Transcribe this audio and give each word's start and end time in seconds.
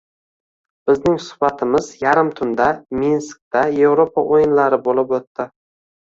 Bizning 0.91 1.17
suhbatimiz 1.25 1.89
yarim 2.03 2.31
tunda, 2.39 2.69
Minskda 3.01 3.61
Evropa 3.89 4.23
o'yinlari 4.37 4.81
bo'lib 4.89 5.13
o'tdi 5.19 5.47